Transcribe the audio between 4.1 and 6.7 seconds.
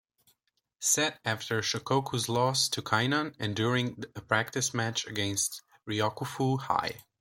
a practice match against Ryokufu